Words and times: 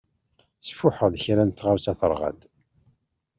Sfuḥeɣ-d 0.67 1.15
kra 1.23 1.43
n 1.45 1.51
tɣawsa 1.51 1.93
teṛɣa-d. 1.99 2.41